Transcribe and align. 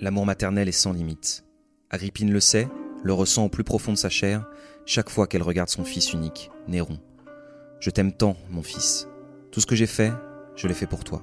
L'amour 0.00 0.26
maternel 0.26 0.68
est 0.68 0.72
sans 0.72 0.92
limite. 0.92 1.44
Agrippine 1.90 2.32
le 2.32 2.40
sait, 2.40 2.68
le 3.02 3.12
ressent 3.12 3.44
au 3.44 3.48
plus 3.48 3.64
profond 3.64 3.92
de 3.92 3.98
sa 3.98 4.08
chair, 4.08 4.44
chaque 4.86 5.08
fois 5.08 5.26
qu'elle 5.26 5.42
regarde 5.42 5.68
son 5.68 5.84
fils 5.84 6.12
unique, 6.12 6.50
Néron. 6.66 6.98
Je 7.80 7.90
t'aime 7.90 8.12
tant, 8.12 8.36
mon 8.50 8.62
fils. 8.62 9.08
Tout 9.52 9.60
ce 9.60 9.66
que 9.66 9.76
j'ai 9.76 9.86
fait, 9.86 10.12
je 10.56 10.66
l'ai 10.66 10.74
fait 10.74 10.86
pour 10.86 11.04
toi. 11.04 11.22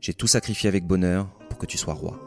J'ai 0.00 0.14
tout 0.14 0.26
sacrifié 0.26 0.68
avec 0.68 0.86
bonheur 0.86 1.28
pour 1.50 1.58
que 1.58 1.66
tu 1.66 1.76
sois 1.76 1.94
roi. 1.94 2.18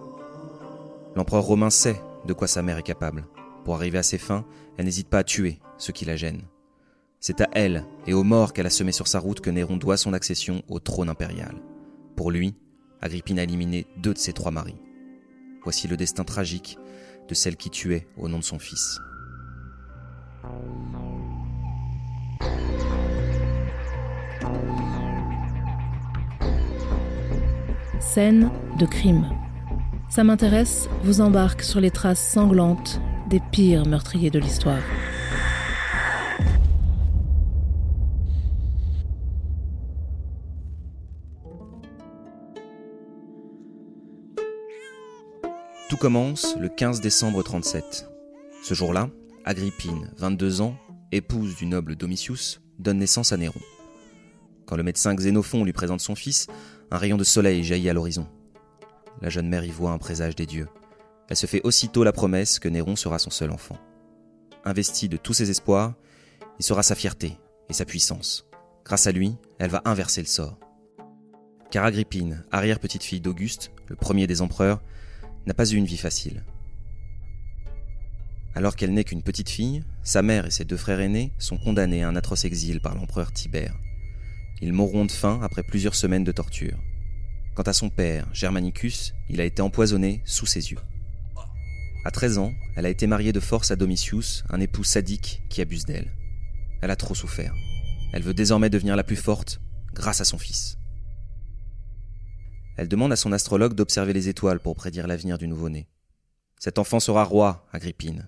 L'empereur 1.15 1.43
romain 1.43 1.69
sait 1.69 1.99
de 2.25 2.33
quoi 2.33 2.47
sa 2.47 2.61
mère 2.61 2.77
est 2.77 2.83
capable. 2.83 3.25
Pour 3.63 3.75
arriver 3.75 3.97
à 3.97 4.03
ses 4.03 4.17
fins, 4.17 4.45
elle 4.77 4.85
n'hésite 4.85 5.09
pas 5.09 5.19
à 5.19 5.23
tuer 5.23 5.59
ceux 5.77 5.93
qui 5.93 6.05
la 6.05 6.15
gênent. 6.15 6.43
C'est 7.19 7.41
à 7.41 7.49
elle 7.53 7.85
et 8.05 8.13
aux 8.13 8.23
morts 8.23 8.53
qu'elle 8.53 8.67
a 8.67 8.69
semé 8.69 8.91
sur 8.91 9.07
sa 9.07 9.19
route 9.19 9.41
que 9.41 9.49
Néron 9.49 9.77
doit 9.77 9.97
son 9.97 10.13
accession 10.13 10.61
au 10.67 10.79
trône 10.79 11.09
impérial. 11.09 11.55
Pour 12.15 12.29
lui, 12.29 12.53
Agrippine 13.01 13.39
a 13.39 13.43
éliminé 13.43 13.87
deux 13.97 14.13
de 14.13 14.19
ses 14.19 14.33
trois 14.33 14.51
maris. 14.51 14.75
Voici 15.65 15.87
le 15.87 15.97
destin 15.97 16.23
tragique 16.23 16.77
de 17.27 17.33
celle 17.33 17.57
qui 17.57 17.71
tuait 17.71 18.07
au 18.17 18.29
nom 18.29 18.37
de 18.37 18.43
son 18.43 18.59
fils. 18.59 18.99
Scène 27.99 28.51
de 28.77 28.85
crime. 28.85 29.27
Ça 30.07 30.23
m'intéresse, 30.23 30.87
vous 31.03 31.19
embarque 31.19 31.63
sur 31.63 31.81
les 31.81 31.89
traces 31.89 32.25
sanglantes 32.31 33.01
des 33.27 33.41
pires 33.51 33.87
meurtriers 33.87 34.29
de 34.29 34.37
l'histoire. 34.37 34.83
Tout 45.95 46.01
commence 46.01 46.57
le 46.57 46.67
15 46.67 46.99
décembre 46.99 47.41
37. 47.41 48.09
Ce 48.61 48.73
jour-là, 48.73 49.09
Agrippine, 49.45 50.11
22 50.17 50.59
ans, 50.59 50.75
épouse 51.13 51.55
du 51.55 51.67
noble 51.67 51.95
Domitius, 51.95 52.59
donne 52.79 52.97
naissance 52.97 53.31
à 53.31 53.37
Néron. 53.37 53.61
Quand 54.65 54.75
le 54.75 54.83
médecin 54.83 55.15
Xénophon 55.15 55.63
lui 55.63 55.71
présente 55.71 56.01
son 56.01 56.13
fils, 56.13 56.47
un 56.91 56.97
rayon 56.97 57.15
de 57.15 57.23
soleil 57.23 57.63
jaillit 57.63 57.89
à 57.89 57.93
l'horizon. 57.93 58.27
La 59.21 59.29
jeune 59.29 59.47
mère 59.47 59.63
y 59.63 59.69
voit 59.69 59.91
un 59.91 59.97
présage 59.97 60.35
des 60.35 60.45
dieux. 60.45 60.67
Elle 61.29 61.37
se 61.37 61.45
fait 61.45 61.61
aussitôt 61.63 62.03
la 62.03 62.11
promesse 62.11 62.59
que 62.59 62.67
Néron 62.67 62.97
sera 62.97 63.17
son 63.17 63.29
seul 63.29 63.51
enfant. 63.51 63.77
Investi 64.65 65.07
de 65.07 65.15
tous 65.15 65.31
ses 65.31 65.49
espoirs, 65.49 65.93
il 66.59 66.65
sera 66.65 66.83
sa 66.83 66.95
fierté 66.95 67.37
et 67.69 67.73
sa 67.73 67.85
puissance. 67.85 68.49
Grâce 68.83 69.07
à 69.07 69.13
lui, 69.13 69.37
elle 69.59 69.71
va 69.71 69.81
inverser 69.85 70.19
le 70.19 70.27
sort. 70.27 70.59
Car 71.71 71.85
Agrippine, 71.85 72.43
arrière-petite-fille 72.51 73.21
d'Auguste, 73.21 73.71
le 73.87 73.95
premier 73.95 74.27
des 74.27 74.41
empereurs, 74.41 74.81
n'a 75.45 75.53
pas 75.53 75.69
eu 75.69 75.75
une 75.75 75.85
vie 75.85 75.97
facile. 75.97 76.43
Alors 78.55 78.75
qu'elle 78.75 78.93
n'est 78.93 79.03
qu'une 79.03 79.21
petite 79.21 79.49
fille, 79.49 79.83
sa 80.03 80.21
mère 80.21 80.45
et 80.45 80.51
ses 80.51 80.63
deux 80.63 80.77
frères 80.77 81.01
aînés 81.01 81.33
sont 81.39 81.57
condamnés 81.57 82.03
à 82.03 82.07
un 82.07 82.15
atroce 82.15 82.45
exil 82.45 82.79
par 82.79 82.95
l'empereur 82.95 83.33
Tibère. 83.33 83.75
Ils 84.61 84.71
mourront 84.71 85.05
de 85.05 85.11
faim 85.11 85.39
après 85.43 85.63
plusieurs 85.63 85.95
semaines 85.95 86.23
de 86.23 86.31
torture. 86.31 86.77
Quant 87.53 87.63
à 87.63 87.73
son 87.73 87.89
père, 87.89 88.27
Germanicus, 88.33 89.13
il 89.29 89.41
a 89.41 89.45
été 89.45 89.61
empoisonné 89.61 90.21
sous 90.25 90.45
ses 90.45 90.71
yeux. 90.71 90.79
À 92.05 92.11
13 92.11 92.37
ans, 92.37 92.53
elle 92.75 92.85
a 92.85 92.89
été 92.89 93.07
mariée 93.07 93.33
de 93.33 93.39
force 93.39 93.71
à 93.71 93.75
Domitius, 93.75 94.43
un 94.49 94.61
époux 94.61 94.83
sadique 94.83 95.41
qui 95.49 95.61
abuse 95.61 95.85
d'elle. 95.85 96.13
Elle 96.81 96.91
a 96.91 96.95
trop 96.95 97.15
souffert. 97.15 97.53
Elle 98.13 98.23
veut 98.23 98.33
désormais 98.33 98.69
devenir 98.69 98.95
la 98.95 99.03
plus 99.03 99.15
forte 99.15 99.59
grâce 99.93 100.21
à 100.21 100.25
son 100.25 100.37
fils. 100.37 100.77
Elle 102.77 102.87
demande 102.87 103.11
à 103.11 103.15
son 103.15 103.31
astrologue 103.31 103.73
d'observer 103.73 104.13
les 104.13 104.27
étoiles 104.27 104.59
pour 104.59 104.75
prédire 104.75 105.07
l'avenir 105.07 105.37
du 105.37 105.47
nouveau-né. 105.47 105.87
Cet 106.59 106.77
enfant 106.79 106.99
sera 106.99 107.23
roi, 107.23 107.65
Agrippine. 107.71 108.27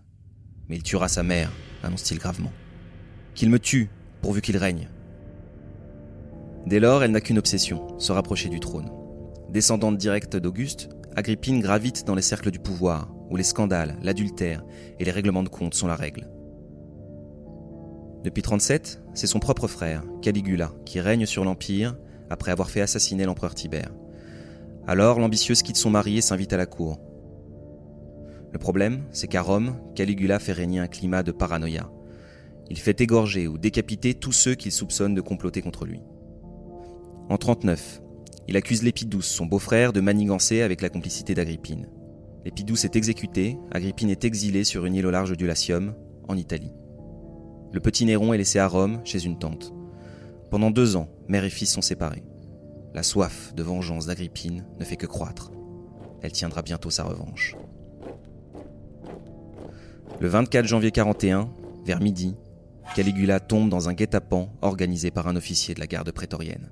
Mais 0.69 0.77
il 0.77 0.83
tuera 0.83 1.07
sa 1.07 1.23
mère, 1.23 1.51
annonce-t-il 1.83 2.19
gravement. 2.19 2.51
Qu'il 3.35 3.49
me 3.49 3.59
tue, 3.59 3.89
pourvu 4.21 4.41
qu'il 4.41 4.57
règne. 4.57 4.89
Dès 6.65 6.79
lors, 6.79 7.03
elle 7.03 7.11
n'a 7.11 7.21
qu'une 7.21 7.37
obsession, 7.37 7.97
se 7.99 8.11
rapprocher 8.11 8.49
du 8.49 8.59
trône. 8.59 8.91
Descendante 9.49 9.97
directe 9.97 10.35
d'Auguste, 10.35 10.89
Agrippine 11.15 11.61
gravite 11.61 12.05
dans 12.05 12.15
les 12.15 12.21
cercles 12.21 12.51
du 12.51 12.59
pouvoir, 12.59 13.13
où 13.29 13.35
les 13.37 13.43
scandales, 13.43 13.97
l'adultère 14.01 14.63
et 14.99 15.05
les 15.05 15.11
règlements 15.11 15.43
de 15.43 15.49
compte 15.49 15.73
sont 15.73 15.87
la 15.87 15.95
règle. 15.95 16.29
Depuis 18.23 18.41
37, 18.41 19.01
c'est 19.13 19.27
son 19.27 19.39
propre 19.39 19.67
frère, 19.67 20.03
Caligula, 20.21 20.73
qui 20.85 20.99
règne 20.99 21.25
sur 21.25 21.45
l'Empire 21.45 21.95
après 22.29 22.51
avoir 22.51 22.69
fait 22.69 22.81
assassiner 22.81 23.25
l'empereur 23.25 23.55
Tibère. 23.55 23.91
Alors 24.87 25.19
l'ambitieuse 25.19 25.63
quitte 25.63 25.75
son 25.75 25.89
mari 25.89 26.17
et 26.17 26.21
s'invite 26.21 26.53
à 26.53 26.57
la 26.57 26.65
cour. 26.65 26.97
Le 28.53 28.57
problème, 28.57 29.03
c'est 29.11 29.27
qu'à 29.27 29.41
Rome, 29.41 29.75
Caligula 29.95 30.39
fait 30.39 30.53
régner 30.53 30.79
un 30.79 30.87
climat 30.87 31.23
de 31.23 31.33
paranoïa. 31.33 31.91
Il 32.69 32.79
fait 32.79 33.01
égorger 33.01 33.47
ou 33.47 33.57
décapiter 33.57 34.13
tous 34.13 34.31
ceux 34.31 34.55
qu'il 34.55 34.71
soupçonne 34.71 35.13
de 35.13 35.21
comploter 35.21 35.61
contre 35.61 35.85
lui. 35.85 35.99
En 37.29 37.37
39, 37.37 38.01
il 38.47 38.55
accuse 38.55 38.83
Lépidouce, 38.83 39.27
son 39.27 39.45
beau-frère, 39.45 39.91
de 39.91 39.99
manigancer 39.99 40.61
avec 40.61 40.81
la 40.81 40.89
complicité 40.89 41.35
d'Agrippine. 41.35 41.89
Lépidouce 42.45 42.85
est 42.85 42.95
exécuté, 42.95 43.57
Agrippine 43.71 44.09
est 44.09 44.23
exilée 44.23 44.63
sur 44.63 44.85
une 44.85 44.95
île 44.95 45.05
au 45.05 45.11
large 45.11 45.35
du 45.35 45.45
Latium, 45.45 45.93
en 46.29 46.37
Italie. 46.37 46.71
Le 47.73 47.81
petit 47.81 48.05
Néron 48.05 48.33
est 48.33 48.37
laissé 48.37 48.59
à 48.59 48.67
Rome, 48.67 49.01
chez 49.03 49.25
une 49.25 49.37
tante. 49.37 49.73
Pendant 50.49 50.71
deux 50.71 50.95
ans, 50.95 51.09
mère 51.27 51.43
et 51.43 51.49
fils 51.49 51.73
sont 51.73 51.81
séparés. 51.81 52.23
La 52.93 53.03
soif 53.03 53.53
de 53.53 53.63
vengeance 53.63 54.07
d'Agrippine 54.07 54.65
ne 54.79 54.85
fait 54.85 54.95
que 54.95 55.05
croître. 55.05 55.51
Elle 56.21 56.31
tiendra 56.31 56.61
bientôt 56.61 56.89
sa 56.89 57.03
revanche. 57.03 57.55
Le 60.19 60.27
24 60.27 60.65
janvier 60.65 60.91
41, 60.91 61.49
vers 61.85 62.01
midi, 62.01 62.35
Caligula 62.95 63.39
tombe 63.39 63.69
dans 63.69 63.89
un 63.89 63.93
guet-apens 63.93 64.49
organisé 64.61 65.11
par 65.11 65.27
un 65.27 65.35
officier 65.35 65.75
de 65.75 65.79
la 65.79 65.87
garde 65.87 66.11
prétorienne. 66.11 66.71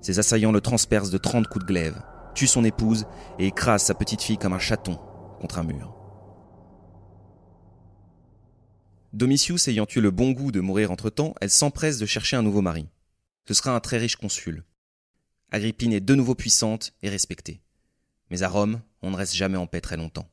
Ses 0.00 0.18
assaillants 0.18 0.52
le 0.52 0.60
transpercent 0.60 1.12
de 1.12 1.18
30 1.18 1.48
coups 1.48 1.64
de 1.64 1.68
glaive, 1.68 2.02
tuent 2.34 2.46
son 2.46 2.64
épouse 2.64 3.06
et 3.38 3.48
écrasent 3.48 3.82
sa 3.82 3.94
petite 3.94 4.22
fille 4.22 4.38
comme 4.38 4.54
un 4.54 4.58
chaton 4.58 4.98
contre 5.40 5.58
un 5.58 5.64
mur. 5.64 5.94
Domitius 9.12 9.68
ayant 9.68 9.86
eu 9.94 10.00
le 10.00 10.10
bon 10.10 10.30
goût 10.30 10.50
de 10.50 10.60
mourir 10.60 10.90
entre-temps, 10.90 11.34
elle 11.42 11.50
s'empresse 11.50 11.98
de 11.98 12.06
chercher 12.06 12.36
un 12.36 12.42
nouveau 12.42 12.62
mari. 12.62 12.88
Ce 13.46 13.52
sera 13.52 13.76
un 13.76 13.80
très 13.80 13.98
riche 13.98 14.16
consul. 14.16 14.64
Agrippine 15.54 15.92
est 15.92 16.00
de 16.00 16.14
nouveau 16.14 16.34
puissante 16.34 16.94
et 17.02 17.10
respectée. 17.10 17.60
Mais 18.30 18.42
à 18.42 18.48
Rome, 18.48 18.80
on 19.02 19.10
ne 19.10 19.16
reste 19.16 19.34
jamais 19.34 19.58
en 19.58 19.66
paix 19.66 19.82
très 19.82 19.98
longtemps. 19.98 20.26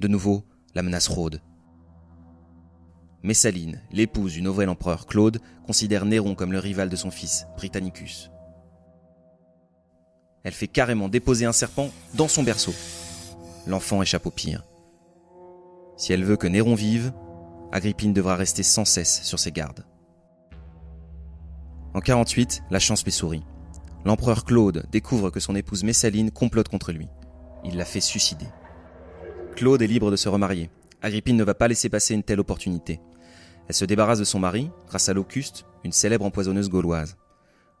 De 0.00 0.08
nouveau, 0.08 0.44
la 0.74 0.82
menace 0.82 1.06
rôde. 1.06 1.40
Messaline, 3.22 3.80
l'épouse 3.92 4.32
du 4.32 4.42
nouvel 4.42 4.68
empereur 4.68 5.06
Claude, 5.06 5.40
considère 5.64 6.04
Néron 6.04 6.34
comme 6.34 6.50
le 6.50 6.58
rival 6.58 6.88
de 6.88 6.96
son 6.96 7.12
fils, 7.12 7.46
Britannicus. 7.56 8.32
Elle 10.42 10.52
fait 10.52 10.66
carrément 10.66 11.08
déposer 11.08 11.44
un 11.44 11.52
serpent 11.52 11.90
dans 12.14 12.26
son 12.26 12.42
berceau. 12.42 12.74
L'enfant 13.68 14.02
échappe 14.02 14.26
au 14.26 14.32
pire. 14.32 14.64
Si 15.96 16.12
elle 16.12 16.24
veut 16.24 16.36
que 16.36 16.48
Néron 16.48 16.74
vive, 16.74 17.12
Agrippine 17.70 18.12
devra 18.12 18.34
rester 18.34 18.64
sans 18.64 18.84
cesse 18.84 19.22
sur 19.22 19.38
ses 19.38 19.52
gardes. 19.52 19.86
En 21.94 22.00
48, 22.00 22.64
la 22.70 22.80
chance 22.80 23.04
lui 23.04 23.12
sourit. 23.12 23.44
L'empereur 24.04 24.44
Claude 24.44 24.86
découvre 24.90 25.30
que 25.30 25.40
son 25.40 25.54
épouse 25.54 25.84
Messaline 25.84 26.30
complote 26.30 26.68
contre 26.68 26.92
lui. 26.92 27.08
Il 27.64 27.76
la 27.76 27.84
fait 27.84 28.00
suicider. 28.00 28.46
Claude 29.56 29.82
est 29.82 29.86
libre 29.86 30.10
de 30.10 30.16
se 30.16 30.28
remarier. 30.28 30.70
Agrippine 31.02 31.36
ne 31.36 31.44
va 31.44 31.54
pas 31.54 31.68
laisser 31.68 31.88
passer 31.88 32.14
une 32.14 32.22
telle 32.22 32.40
opportunité. 32.40 33.00
Elle 33.68 33.74
se 33.74 33.84
débarrasse 33.84 34.18
de 34.18 34.24
son 34.24 34.38
mari 34.38 34.70
grâce 34.88 35.08
à 35.08 35.12
Locuste, 35.12 35.66
une 35.84 35.92
célèbre 35.92 36.24
empoisonneuse 36.24 36.70
gauloise. 36.70 37.16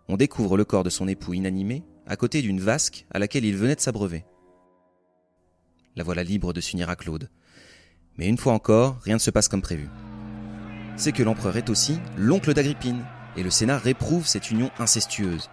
On 0.08 0.16
découvre 0.16 0.56
le 0.56 0.64
corps 0.64 0.84
de 0.84 0.90
son 0.90 1.08
époux 1.08 1.34
inanimé 1.34 1.84
à 2.06 2.16
côté 2.16 2.42
d'une 2.42 2.60
vasque 2.60 3.06
à 3.10 3.18
laquelle 3.18 3.44
il 3.44 3.56
venait 3.56 3.76
de 3.76 3.80
s'abreuver. 3.80 4.24
La 5.96 6.04
voilà 6.04 6.22
libre 6.22 6.52
de 6.52 6.60
s'unir 6.60 6.90
à 6.90 6.96
Claude. 6.96 7.30
Mais 8.16 8.28
une 8.28 8.38
fois 8.38 8.52
encore, 8.52 8.98
rien 9.02 9.14
ne 9.14 9.20
se 9.20 9.30
passe 9.30 9.48
comme 9.48 9.62
prévu. 9.62 9.88
C'est 10.96 11.12
que 11.12 11.22
l'empereur 11.22 11.56
est 11.56 11.70
aussi 11.70 11.98
l'oncle 12.16 12.52
d'Agrippine, 12.52 13.04
et 13.36 13.42
le 13.42 13.50
Sénat 13.50 13.78
réprouve 13.78 14.26
cette 14.26 14.50
union 14.50 14.70
incestueuse. 14.78 15.48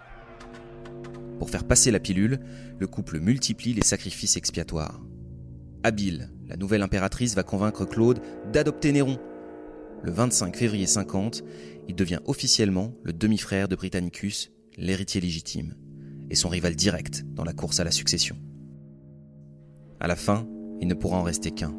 Pour 1.38 1.50
faire 1.50 1.64
passer 1.64 1.90
la 1.90 2.00
pilule, 2.00 2.40
le 2.78 2.86
couple 2.86 3.20
multiplie 3.20 3.72
les 3.72 3.84
sacrifices 3.84 4.36
expiatoires. 4.36 5.00
Habile, 5.84 6.32
la 6.48 6.56
nouvelle 6.56 6.82
impératrice 6.82 7.34
va 7.34 7.44
convaincre 7.44 7.84
Claude 7.84 8.20
d'adopter 8.52 8.90
Néron. 8.92 9.18
Le 10.02 10.10
25 10.10 10.56
février 10.56 10.86
50, 10.86 11.42
il 11.86 11.94
devient 11.94 12.18
officiellement 12.26 12.92
le 13.04 13.12
demi-frère 13.12 13.68
de 13.68 13.76
Britannicus, 13.76 14.50
l'héritier 14.76 15.20
légitime, 15.20 15.74
et 16.30 16.34
son 16.34 16.48
rival 16.48 16.74
direct 16.74 17.24
dans 17.34 17.44
la 17.44 17.52
course 17.52 17.78
à 17.78 17.84
la 17.84 17.90
succession. 17.92 18.36
À 20.00 20.08
la 20.08 20.16
fin, 20.16 20.46
il 20.80 20.88
ne 20.88 20.94
pourra 20.94 21.18
en 21.18 21.22
rester 21.22 21.52
qu'un. 21.52 21.74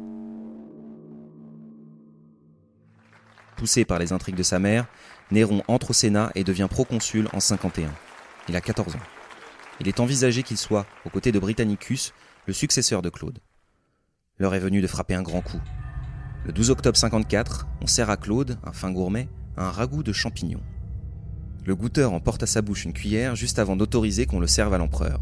Poussé 3.56 3.84
par 3.84 3.98
les 3.98 4.12
intrigues 4.12 4.36
de 4.36 4.42
sa 4.42 4.58
mère, 4.58 4.86
Néron 5.30 5.62
entre 5.68 5.90
au 5.90 5.94
Sénat 5.94 6.32
et 6.34 6.44
devient 6.44 6.68
proconsul 6.70 7.28
en 7.34 7.40
51. 7.40 7.92
Il 8.48 8.56
a 8.56 8.60
14 8.62 8.96
ans. 8.96 9.19
Il 9.80 9.88
est 9.88 10.00
envisagé 10.00 10.42
qu'il 10.42 10.58
soit, 10.58 10.84
aux 11.06 11.10
côtés 11.10 11.32
de 11.32 11.38
Britannicus, 11.38 12.12
le 12.46 12.52
successeur 12.52 13.00
de 13.00 13.08
Claude. 13.08 13.38
L'heure 14.38 14.54
est 14.54 14.60
venue 14.60 14.82
de 14.82 14.86
frapper 14.86 15.14
un 15.14 15.22
grand 15.22 15.40
coup. 15.40 15.60
Le 16.44 16.52
12 16.52 16.70
octobre 16.70 16.98
54, 16.98 17.66
on 17.80 17.86
sert 17.86 18.10
à 18.10 18.18
Claude, 18.18 18.58
un 18.62 18.72
fin 18.72 18.92
gourmet, 18.92 19.28
un 19.56 19.70
ragoût 19.70 20.02
de 20.02 20.12
champignons. 20.12 20.62
Le 21.64 21.74
goûteur 21.74 22.12
emporte 22.12 22.42
à 22.42 22.46
sa 22.46 22.60
bouche 22.60 22.84
une 22.84 22.92
cuillère 22.92 23.36
juste 23.36 23.58
avant 23.58 23.76
d'autoriser 23.76 24.26
qu'on 24.26 24.40
le 24.40 24.46
serve 24.46 24.74
à 24.74 24.78
l'empereur. 24.78 25.20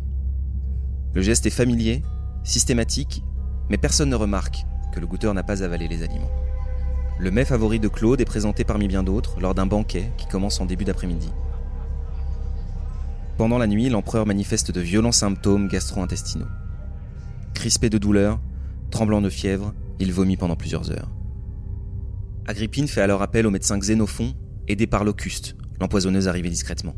Le 1.14 1.22
geste 1.22 1.46
est 1.46 1.50
familier, 1.50 2.02
systématique, 2.42 3.22
mais 3.68 3.78
personne 3.78 4.10
ne 4.10 4.16
remarque 4.16 4.64
que 4.92 4.98
le 4.98 5.06
goûteur 5.06 5.34
n'a 5.34 5.44
pas 5.44 5.62
avalé 5.62 5.86
les 5.86 6.02
aliments. 6.02 6.30
Le 7.20 7.30
mets 7.30 7.44
favori 7.44 7.78
de 7.78 7.88
Claude 7.88 8.20
est 8.20 8.24
présenté 8.24 8.64
parmi 8.64 8.88
bien 8.88 9.04
d'autres 9.04 9.40
lors 9.40 9.54
d'un 9.54 9.66
banquet 9.66 10.10
qui 10.16 10.26
commence 10.26 10.60
en 10.60 10.66
début 10.66 10.84
d'après-midi. 10.84 11.30
Pendant 13.38 13.58
la 13.58 13.68
nuit, 13.68 13.88
l'empereur 13.88 14.26
manifeste 14.26 14.72
de 14.72 14.80
violents 14.80 15.12
symptômes 15.12 15.68
gastro-intestinaux. 15.68 16.48
Crispé 17.54 17.88
de 17.88 17.96
douleur, 17.96 18.40
tremblant 18.90 19.22
de 19.22 19.30
fièvre, 19.30 19.74
il 20.00 20.12
vomit 20.12 20.36
pendant 20.36 20.56
plusieurs 20.56 20.90
heures. 20.90 21.08
Agrippine 22.48 22.88
fait 22.88 23.00
alors 23.00 23.22
appel 23.22 23.46
au 23.46 23.52
médecin 23.52 23.78
Xénophon, 23.78 24.34
aidé 24.66 24.88
par 24.88 25.04
Locuste, 25.04 25.54
l'empoisonneuse 25.80 26.26
arrivée 26.26 26.50
discrètement. 26.50 26.96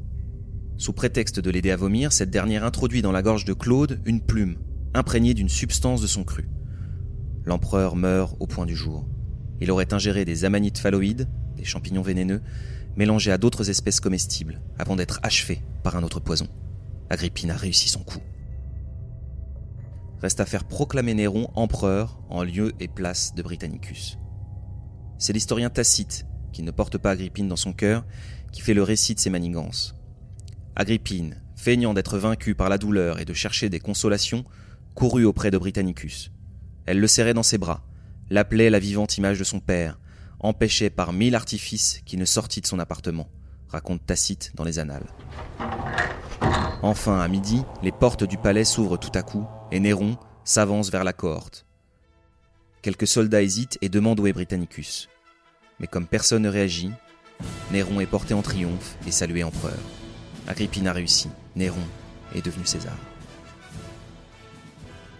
Sous 0.78 0.94
prétexte 0.94 1.40
de 1.40 1.50
l'aider 1.50 1.72
à 1.72 1.76
vomir, 1.76 2.10
cette 2.10 2.30
dernière 2.30 2.64
introduit 2.64 3.02
dans 3.02 3.12
la 3.12 3.20
gorge 3.20 3.44
de 3.44 3.52
Claude 3.52 4.00
une 4.06 4.22
plume, 4.22 4.56
imprégnée 4.94 5.34
d'une 5.34 5.50
substance 5.50 6.00
de 6.00 6.06
son 6.06 6.24
cru. 6.24 6.48
L'empereur 7.44 7.96
meurt 7.96 8.34
au 8.40 8.46
point 8.46 8.64
du 8.64 8.74
jour. 8.74 9.06
Il 9.60 9.70
aurait 9.70 9.92
ingéré 9.92 10.24
des 10.24 10.46
amanites 10.46 10.78
phalloïdes, 10.78 11.28
des 11.58 11.64
champignons 11.64 12.00
vénéneux, 12.00 12.40
mélangés 12.96 13.32
à 13.32 13.38
d'autres 13.38 13.70
espèces 13.70 14.00
comestibles, 14.00 14.60
avant 14.78 14.96
d'être 14.96 15.20
achevé 15.22 15.62
par 15.82 15.96
un 15.96 16.02
autre 16.02 16.20
poison. 16.20 16.48
Agrippine 17.08 17.50
a 17.50 17.56
réussi 17.56 17.88
son 17.88 18.02
coup. 18.02 18.20
Reste 20.20 20.40
à 20.40 20.46
faire 20.46 20.64
proclamer 20.64 21.14
Néron 21.14 21.50
empereur 21.54 22.20
en 22.28 22.42
lieu 22.42 22.72
et 22.78 22.88
place 22.88 23.34
de 23.34 23.42
Britannicus. 23.42 24.18
C'est 25.18 25.32
l'historien 25.32 25.70
Tacite, 25.70 26.26
qui 26.52 26.62
ne 26.62 26.70
porte 26.70 26.98
pas 26.98 27.12
Agrippine 27.12 27.48
dans 27.48 27.56
son 27.56 27.72
cœur, 27.72 28.04
qui 28.52 28.60
fait 28.60 28.74
le 28.74 28.82
récit 28.82 29.14
de 29.14 29.20
ses 29.20 29.30
manigances. 29.30 29.94
Agrippine, 30.76 31.42
feignant 31.56 31.94
d'être 31.94 32.18
vaincue 32.18 32.54
par 32.54 32.68
la 32.68 32.78
douleur 32.78 33.20
et 33.20 33.24
de 33.24 33.34
chercher 33.34 33.68
des 33.68 33.80
consolations, 33.80 34.44
courut 34.94 35.24
auprès 35.24 35.50
de 35.50 35.58
Britannicus. 35.58 36.32
Elle 36.86 37.00
le 37.00 37.06
serrait 37.06 37.34
dans 37.34 37.42
ses 37.42 37.58
bras, 37.58 37.86
l'appelait 38.30 38.70
la 38.70 38.78
vivante 38.78 39.16
image 39.18 39.38
de 39.38 39.44
son 39.44 39.60
père, 39.60 39.98
empêchait 40.40 40.90
par 40.90 41.12
mille 41.12 41.34
artifices 41.34 42.00
qu'il 42.04 42.18
ne 42.18 42.24
sortit 42.24 42.60
de 42.60 42.66
son 42.66 42.78
appartement, 42.78 43.28
raconte 43.68 44.04
Tacite 44.04 44.52
dans 44.54 44.64
les 44.64 44.78
Annales. 44.78 45.06
Enfin, 46.82 47.20
à 47.20 47.28
midi, 47.28 47.62
les 47.82 47.92
portes 47.92 48.24
du 48.24 48.38
palais 48.38 48.64
s'ouvrent 48.64 48.98
tout 48.98 49.12
à 49.14 49.22
coup, 49.22 49.46
et 49.70 49.80
Néron 49.80 50.16
s'avance 50.44 50.90
vers 50.90 51.04
la 51.04 51.12
cohorte. 51.12 51.66
Quelques 52.82 53.06
soldats 53.06 53.42
hésitent 53.42 53.78
et 53.82 53.90
demandent 53.90 54.20
où 54.20 54.26
est 54.26 54.32
Britannicus. 54.32 55.08
Mais 55.78 55.86
comme 55.86 56.06
personne 56.06 56.42
ne 56.42 56.48
réagit, 56.48 56.90
Néron 57.70 58.00
est 58.00 58.06
porté 58.06 58.32
en 58.32 58.42
triomphe 58.42 58.96
et 59.06 59.10
salué 59.10 59.44
empereur. 59.44 59.78
Agrippine 60.48 60.88
a 60.88 60.92
réussi, 60.92 61.28
Néron 61.56 61.82
est 62.34 62.44
devenu 62.44 62.64
César. 62.64 62.96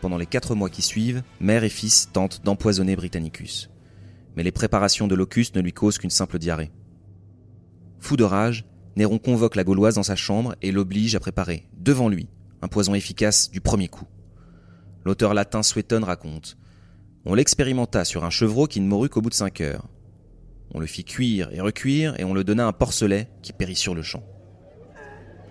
Pendant 0.01 0.17
les 0.17 0.27
quatre 0.27 0.55
mois 0.55 0.71
qui 0.71 0.81
suivent, 0.81 1.23
mère 1.41 1.63
et 1.63 1.69
fils 1.69 2.09
tentent 2.11 2.41
d'empoisonner 2.43 2.97
Britannicus. 2.97 3.69
Mais 4.37 4.43
les 4.43 4.53
préparations 4.53 5.09
de 5.09 5.15
Locuste 5.15 5.57
ne 5.57 5.61
lui 5.61 5.73
causent 5.73 5.99
qu'une 5.99 6.11
simple 6.11 6.39
diarrhée. 6.39 6.71
Fou 7.99 8.17
de 8.17 8.25
rage, 8.25 8.65
Néron 8.97 9.19
convoque 9.19 9.57
la 9.57 9.65
Gauloise 9.65 9.95
dans 9.95 10.03
sa 10.03 10.17
chambre 10.17 10.55
et 10.63 10.73
l'oblige 10.73 11.15
à 11.15 11.21
préparer, 11.21 11.69
devant 11.79 12.09
lui, 12.09 12.29
un 12.63 12.69
poison 12.69 12.95
efficace 12.95 13.51
du 13.51 13.61
premier 13.61 13.89
coup. 13.89 14.07
L'auteur 15.05 15.35
latin 15.35 15.63
Suétone 15.63 16.05
raconte 16.05 16.59
On 17.25 17.35
l'expérimenta 17.35 18.05
sur 18.05 18.25
un 18.25 18.31
chevreau 18.31 18.67
qui 18.67 18.81
ne 18.81 18.89
mourut 18.89 19.09
qu'au 19.09 19.21
bout 19.21 19.31
de 19.31 19.35
cinq 19.35 19.61
heures. 19.61 19.89
On 20.73 20.81
le 20.81 20.87
fit 20.87 21.05
cuire 21.05 21.51
et 21.53 21.61
recuire 21.61 22.19
et 22.21 22.25
on 22.25 22.35
le 22.35 22.45
donna 22.45 22.67
un 22.67 22.73
porcelet 22.73 23.29
qui 23.43 23.53
périt 23.53 23.77
sur 23.77 23.95
le 23.95 24.03
champ. 24.03 24.23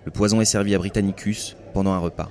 Le 0.04 0.10
poison 0.10 0.40
est 0.40 0.46
servi 0.46 0.74
à 0.74 0.78
Britannicus 0.78 1.56
pendant 1.74 1.92
un 1.92 1.98
repas. 1.98 2.30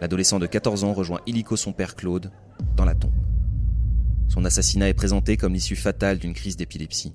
L'adolescent 0.00 0.38
de 0.38 0.46
14 0.46 0.84
ans 0.84 0.92
rejoint 0.92 1.20
illico 1.26 1.56
son 1.56 1.72
père 1.72 1.96
Claude 1.96 2.30
dans 2.76 2.84
la 2.84 2.94
tombe. 2.94 3.13
Son 4.28 4.44
assassinat 4.44 4.88
est 4.88 4.94
présenté 4.94 5.36
comme 5.36 5.54
l'issue 5.54 5.76
fatale 5.76 6.18
d'une 6.18 6.34
crise 6.34 6.56
d'épilepsie. 6.56 7.14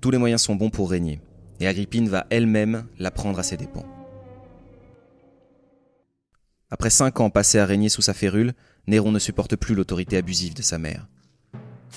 Tous 0.00 0.10
les 0.10 0.18
moyens 0.18 0.42
sont 0.42 0.54
bons 0.54 0.70
pour 0.70 0.90
régner, 0.90 1.20
et 1.60 1.66
Agrippine 1.66 2.08
va 2.08 2.26
elle-même 2.30 2.86
la 2.98 3.10
prendre 3.10 3.38
à 3.38 3.42
ses 3.42 3.56
dépens. 3.56 3.86
Après 6.70 6.90
cinq 6.90 7.20
ans 7.20 7.30
passés 7.30 7.58
à 7.58 7.66
régner 7.66 7.88
sous 7.88 8.02
sa 8.02 8.14
férule, 8.14 8.52
Néron 8.86 9.10
ne 9.10 9.18
supporte 9.18 9.56
plus 9.56 9.74
l'autorité 9.74 10.16
abusive 10.16 10.54
de 10.54 10.62
sa 10.62 10.78
mère. 10.78 11.08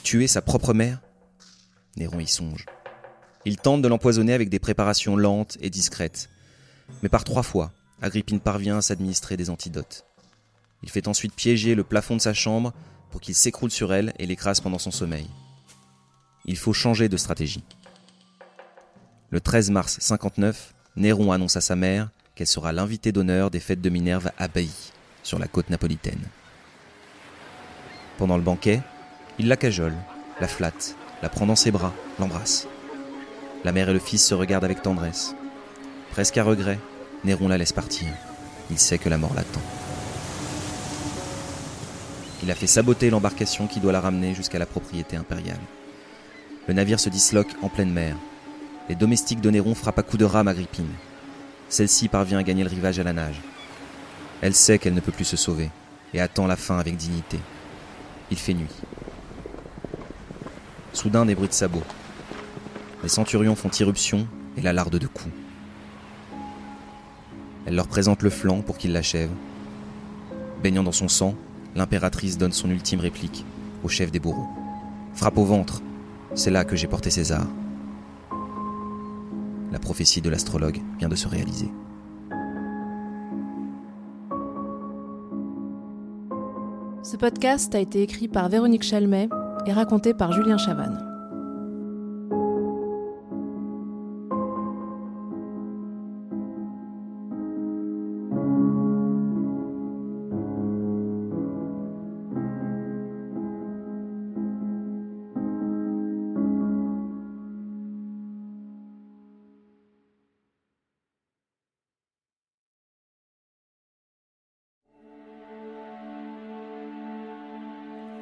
Tuer 0.04 0.28
sa 0.28 0.42
propre 0.42 0.74
mère? 0.74 1.02
Néron 1.98 2.20
y 2.20 2.28
songe. 2.28 2.66
Il 3.46 3.58
tente 3.58 3.82
de 3.82 3.88
l'empoisonner 3.88 4.34
avec 4.34 4.50
des 4.50 4.60
préparations 4.60 5.18
lentes 5.18 5.58
et 5.62 5.70
discrètes. 5.70 6.30
Mais 7.04 7.10
par 7.10 7.24
trois 7.24 7.44
fois, 7.44 7.72
Agrippine 8.02 8.40
parvient 8.40 8.78
à 8.78 8.82
s'administrer 8.82 9.36
des 9.36 9.50
antidotes. 9.50 10.06
Il 10.84 10.90
fait 10.90 11.08
ensuite 11.08 11.36
piéger 11.36 11.76
le 11.76 11.84
plafond 11.84 12.16
de 12.16 12.22
sa 12.22 12.34
chambre 12.34 12.74
pour 13.12 13.22
qu'il 13.22 13.36
s'écroule 13.36 13.72
sur 13.72 13.94
elle 13.94 14.14
et 14.18 14.26
l'écrase 14.26 14.62
pendant 14.62 14.80
son 14.80 14.92
sommeil. 14.92 15.28
Il 16.46 16.58
faut 16.58 16.74
changer 16.74 17.10
de 17.10 17.18
stratégie. 17.18 17.64
Le 19.30 19.40
13 19.40 19.70
mars 19.70 19.98
59, 20.00 20.74
Néron 20.96 21.32
annonce 21.32 21.56
à 21.56 21.62
sa 21.62 21.76
mère 21.76 22.10
qu'elle 22.36 22.48
sera 22.48 22.72
l'invitée 22.74 23.12
d'honneur 23.12 23.52
des 23.52 23.60
fêtes 23.60 23.82
de 23.82 23.90
Minerve 23.90 24.32
à 24.38 24.48
Bailly, 24.48 24.92
sur 25.24 25.40
la 25.40 25.48
côte 25.48 25.70
napolitaine. 25.70 26.28
Pendant 28.18 28.38
le 28.38 28.44
banquet, 28.44 28.82
il 29.40 29.48
la 29.48 29.58
cajole, 29.58 29.96
la 30.40 30.48
flatte, 30.48 30.96
la 31.22 31.30
prend 31.30 31.46
dans 31.46 31.56
ses 31.56 31.72
bras, 31.72 31.94
l'embrasse. 32.20 32.68
La 33.64 33.72
mère 33.72 33.90
et 33.90 33.94
le 33.94 34.00
fils 34.00 34.26
se 34.26 34.34
regardent 34.34 34.66
avec 34.66 34.82
tendresse. 34.82 35.36
Presque 36.12 36.38
à 36.38 36.44
regret, 36.44 36.80
Néron 37.24 37.48
la 37.48 37.58
laisse 37.58 37.74
partir. 37.74 38.08
Il 38.70 38.80
sait 38.80 38.98
que 38.98 39.10
la 39.10 39.18
mort 39.18 39.34
l'attend. 39.34 39.62
Il 42.44 42.50
a 42.50 42.56
fait 42.56 42.68
saboter 42.68 43.10
l'embarcation 43.10 43.68
qui 43.68 43.80
doit 43.80 43.92
la 43.92 44.02
ramener 44.02 44.34
jusqu'à 44.34 44.58
la 44.58 44.66
propriété 44.66 45.16
impériale. 45.16 45.60
Le 46.68 46.74
navire 46.74 47.00
se 47.00 47.10
disloque 47.10 47.56
en 47.62 47.70
pleine 47.70 47.92
mer. 47.92 48.16
Les 48.90 48.96
domestiques 48.96 49.42
de 49.42 49.50
Néron 49.52 49.76
frappent 49.76 50.00
à 50.00 50.04
coups 50.04 50.20
de 50.20 50.26
rame 50.26 50.48
Agrippine. 50.48 50.92
Celle-ci 51.70 52.08
parvient 52.08 52.40
à 52.40 52.44
gagner 52.44 52.64
le 52.64 52.70
rivage 52.70 53.00
à 53.00 53.04
la 53.04 53.14
nage. 53.14 53.42
Elle 54.42 54.56
sait 54.56 54.80
qu'elle 54.80 54.96
ne 54.96 55.00
peut 55.02 55.12
plus 55.12 55.26
se 55.26 55.38
sauver 55.38 55.70
et 56.14 56.20
attend 56.20 56.48
la 56.48 56.56
fin 56.56 56.80
avec 56.80 56.98
dignité. 56.98 57.40
Il 58.32 58.38
fait 58.38 58.54
nuit. 58.54 58.74
Soudain 60.94 61.26
des 61.26 61.36
bruits 61.36 61.48
de 61.48 61.54
sabots. 61.54 61.84
Les 63.04 63.10
centurions 63.10 63.56
font 63.56 63.70
irruption 63.70 64.28
et 64.58 64.62
la 64.62 64.74
lardent 64.74 64.98
de 64.98 65.08
coups. 65.08 65.34
Elle 67.66 67.76
leur 67.76 67.88
présente 67.88 68.24
le 68.24 68.30
flanc 68.30 68.62
pour 68.62 68.78
qu'ils 68.78 68.94
l'achèvent. 68.94 69.30
Baignant 70.64 70.84
dans 70.84 70.92
son 70.92 71.08
sang, 71.08 71.36
l'impératrice 71.76 72.38
donne 72.38 72.52
son 72.52 72.70
ultime 72.70 73.00
réplique 73.00 73.46
au 73.84 73.88
chef 73.88 74.12
des 74.12 74.20
bourreaux. 74.20 74.48
Frappe 75.14 75.38
au 75.38 75.46
ventre, 75.46 75.82
c'est 76.36 76.52
là 76.52 76.64
que 76.64 76.76
j'ai 76.76 76.88
porté 76.88 77.10
César. 77.10 77.46
La 79.72 79.80
prophétie 79.80 80.22
de 80.22 80.30
l'astrologue 80.30 80.80
vient 81.00 81.10
de 81.10 81.16
se 81.16 81.28
réaliser. 81.28 81.70
Ce 87.04 87.18
podcast 87.18 87.74
a 87.76 87.80
été 87.80 88.02
écrit 88.02 88.28
par 88.28 88.48
Véronique 88.48 88.84
Chalmet 88.84 89.28
et 89.66 89.74
raconté 89.74 90.14
par 90.14 90.32
Julien 90.32 90.58
Chavannes. 90.58 91.11